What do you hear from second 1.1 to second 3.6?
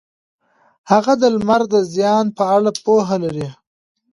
د لمر د زیان په اړه پوهه لري.